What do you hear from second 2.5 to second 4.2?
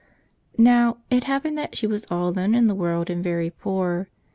in the world and very poor.